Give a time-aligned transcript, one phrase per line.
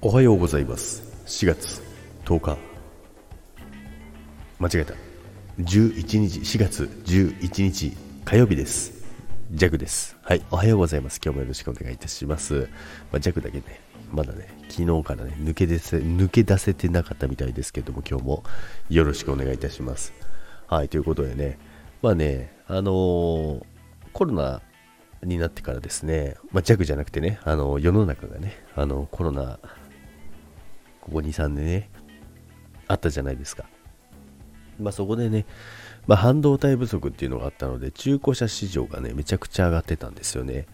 [0.00, 1.02] おはようございます。
[1.26, 1.82] 4月
[2.24, 2.56] 10日。
[4.60, 4.94] 間違えた。
[5.58, 6.38] 11日。
[6.38, 7.96] 4月11日。
[8.24, 8.92] 火曜日です。
[9.50, 10.16] ジャクです。
[10.22, 10.42] はい。
[10.52, 11.20] おはようございます。
[11.20, 12.68] 今日もよろしくお願いいたします。
[13.10, 13.64] まあ、ジャクだけね。
[14.12, 14.46] まだね。
[14.68, 15.34] 昨日からね。
[15.40, 18.44] 抜け出せ抜け出せてなかったみたいですけども今日も
[18.90, 20.12] よろしくお願いいたします。
[20.68, 20.88] はい。
[20.88, 21.58] ということでね。
[22.02, 22.56] まあね。
[22.68, 23.64] あのー、
[24.12, 24.62] コロナ
[25.24, 29.58] になってからですね、まあ、弱じゃなくてね、あの世の中がね、あのコロナ
[31.08, 31.90] ここ2、3年ね、
[32.86, 33.64] あったじゃないですか。
[34.80, 35.46] まあそこでね、
[36.06, 40.66] まあ、半導体不足っていうのがあったので、中古車市場がね、めちゃくちゃ上がってたんですよね。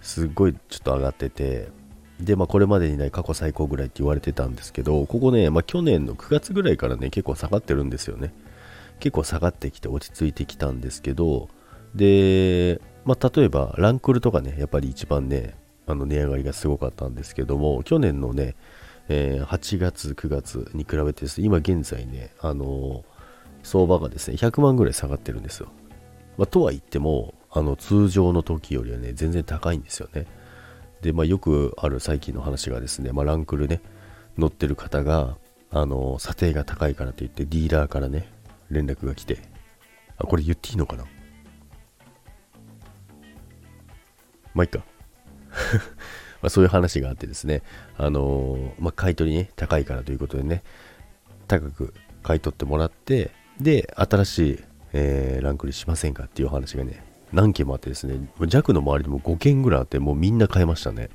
[0.00, 1.68] すっごいちょっと上がってて、
[2.20, 8.32] で、まあこれまでにない過去最高ぐらいって言われてたんですけど、ここね、まあ去年の9月ぐらいからね、結構下がってるんですよね。
[9.00, 11.48] 結構下がってきて落ち着いてきたんですけど、
[11.94, 15.54] で、まあ例えばランクルとかね、やっぱり一番ね、
[15.86, 18.54] あの値上がりがすごかったんですけども、去年のね、
[19.08, 23.04] え、8月、9月に比べてですね、今現在ね、あの、
[23.62, 25.68] 相場がですね、100万ぐらい下がってるんですよ。
[26.38, 30.26] まあ、とは言っても、あの、通常の時よりはね、全然高いんですよね。
[31.02, 33.80] で、まあ、よくある最近の話がですね、まあ、ランクルね、
[34.36, 35.36] 乗ってる方が、
[35.70, 38.28] あの、査定が高いからといって、ディーラーからね、
[38.70, 39.38] 連絡が来て、
[40.18, 41.04] あ、これ言っていいのかな？
[44.54, 44.84] まあ、いっか。
[46.46, 47.62] まあ、そういう話があってですね、
[47.98, 50.62] あのー、まあ、買い取りね、高いからということでね、
[51.48, 61.10] 高く買い取ってもらって、で、新しい、えー、ランクにしませんかっていう話がね、何件もあってですね、弱の周りでも5件ぐらいあって、もうみんな買いましたね。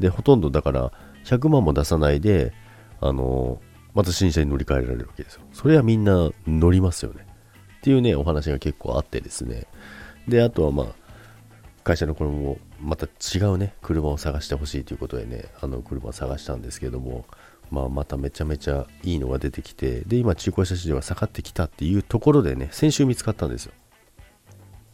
[0.00, 0.90] で、ほとんどだから、
[1.24, 2.52] 100万も出さないで、
[3.00, 5.42] あのー、また新車に乗り換えられるわけですよ。
[5.52, 7.24] それはみんな乗りますよね。
[7.78, 9.68] っていうね、お話が結構あってですね。
[10.26, 11.03] で、あとはまあ、
[11.84, 17.26] 会社のこれもまた違うね、車を探してほしいということでね、あの車を探したんですけども、
[17.70, 23.72] まあ、まためちゃめちゃいいのが出てきて、で、今中古車市場が下がってきたっていうところでね、先週見つかったんですよ。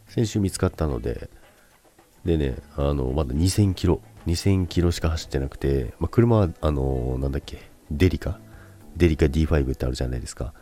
[0.07, 1.29] 先週見つかったので、
[2.25, 8.39] でね、あの、まだ2000キロ、2000キロしか走ってなくて、まあ、車は、あの、なんだっけ、デリカ？
[8.97, 10.53] デリカ D5 ってあるじゃないですか。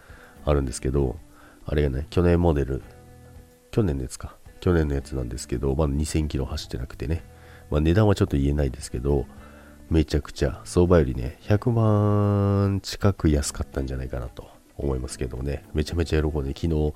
[0.46, 1.18] あるんですけど、
[1.66, 2.84] あれがね、去年モデル、
[3.72, 4.36] 去年のやつか。
[4.60, 7.24] 去年のやつなんですけど、まだ2000キロ走ってなくてね、
[7.70, 9.26] まあ、値段はちょっと言えないですけど、
[9.90, 14.48] めちゃくちゃ相場よりね、100万近く安かったんじゃないかなと
[14.78, 16.94] 思いますけどもね、めちゃめちゃ喜んで、昨日、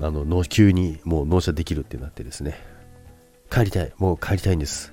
[0.00, 2.58] あの、急にもう納車できるってなってですね、
[3.50, 4.92] 帰りたい、もう帰りたいんです。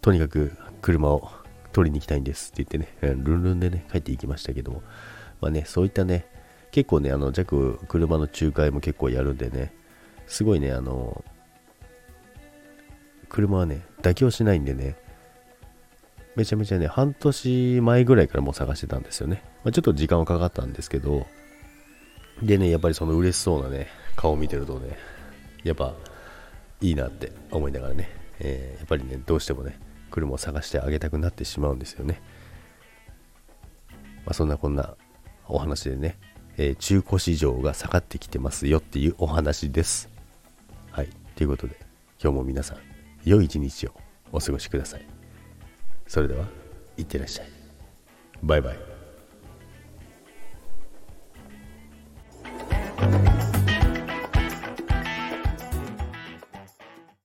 [0.00, 1.30] とにかく車を
[1.72, 2.52] 取りに行きたいんです。
[2.52, 4.82] って言ってね、ルンルンでね、帰っていきましたけども、
[5.40, 6.26] まあね、そういったね、
[6.70, 9.72] 結構ね、あの、弱車の仲介も結構やるんでね、
[10.30, 11.24] すごいね、あの、
[13.28, 14.96] 車はね、妥協しないんでね、
[16.36, 19.42] めちゃめちゃね、半年前ぐらいからもう探してたんですよね。
[19.64, 21.26] まあ、ちょっと時間はかかったんですけど、
[22.40, 24.96] でね、やっぱりその嬉しそうなね、顔を見てるとね、
[25.64, 25.94] やっぱ
[26.80, 28.08] いいなって思いながらね、
[28.38, 29.80] えー、やっぱりね、どうしてもね、
[30.12, 32.22] 車を探してあげたくなってしまうんですよね。
[34.24, 34.94] まあ、そんなこんな
[35.48, 36.18] お話でね、
[36.56, 40.19] えー、中古市場が下がってきてますよっていうお話です。
[41.40, 41.74] ということで、
[42.22, 42.78] 今日も皆さん、
[43.24, 43.94] 良い一日を
[44.30, 45.06] お過ごしください。
[46.06, 46.44] それでは、
[46.98, 47.48] いってらっしゃい。
[48.42, 48.89] バイバイ。